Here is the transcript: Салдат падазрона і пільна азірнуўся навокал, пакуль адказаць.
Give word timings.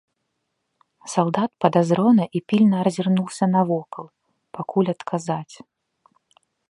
Салдат 1.13 1.51
падазрона 1.65 2.25
і 2.39 2.41
пільна 2.53 2.77
азірнуўся 2.91 3.45
навокал, 3.57 4.05
пакуль 4.59 4.91
адказаць. 4.95 5.55